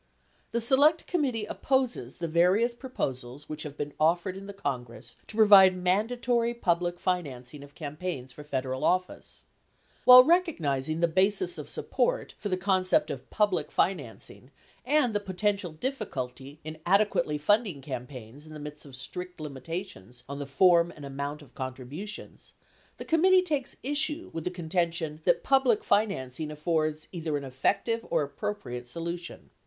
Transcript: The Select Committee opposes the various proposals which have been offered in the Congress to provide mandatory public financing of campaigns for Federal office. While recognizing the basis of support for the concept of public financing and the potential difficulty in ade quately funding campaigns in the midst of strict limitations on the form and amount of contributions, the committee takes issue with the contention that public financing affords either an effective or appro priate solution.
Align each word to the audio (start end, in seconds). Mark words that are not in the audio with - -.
The 0.51 0.59
Select 0.59 1.05
Committee 1.05 1.45
opposes 1.45 2.15
the 2.15 2.27
various 2.27 2.73
proposals 2.73 3.47
which 3.47 3.61
have 3.61 3.77
been 3.77 3.93
offered 3.99 4.35
in 4.35 4.47
the 4.47 4.51
Congress 4.51 5.15
to 5.27 5.35
provide 5.35 5.77
mandatory 5.77 6.55
public 6.55 6.99
financing 6.99 7.61
of 7.61 7.75
campaigns 7.75 8.31
for 8.31 8.43
Federal 8.43 8.83
office. 8.83 9.45
While 10.03 10.23
recognizing 10.23 11.01
the 11.01 11.07
basis 11.07 11.59
of 11.59 11.69
support 11.69 12.33
for 12.39 12.49
the 12.49 12.57
concept 12.57 13.11
of 13.11 13.29
public 13.29 13.71
financing 13.71 14.49
and 14.83 15.13
the 15.13 15.19
potential 15.19 15.71
difficulty 15.71 16.59
in 16.63 16.77
ade 16.77 17.07
quately 17.07 17.39
funding 17.39 17.79
campaigns 17.79 18.47
in 18.47 18.53
the 18.55 18.59
midst 18.59 18.85
of 18.85 18.95
strict 18.95 19.39
limitations 19.39 20.23
on 20.27 20.39
the 20.39 20.47
form 20.47 20.91
and 20.95 21.05
amount 21.05 21.43
of 21.43 21.53
contributions, 21.53 22.53
the 22.97 23.05
committee 23.05 23.43
takes 23.43 23.75
issue 23.83 24.31
with 24.33 24.45
the 24.45 24.49
contention 24.49 25.21
that 25.25 25.43
public 25.43 25.83
financing 25.83 26.49
affords 26.49 27.07
either 27.11 27.37
an 27.37 27.43
effective 27.43 28.03
or 28.09 28.27
appro 28.27 28.59
priate 28.59 28.87
solution. 28.87 29.51